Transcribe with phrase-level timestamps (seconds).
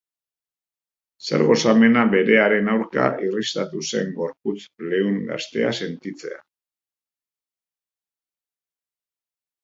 [1.25, 4.61] Zer gozamena berearen aurka irristatu zen gorputz
[4.93, 6.41] leun gaztea sentitzea!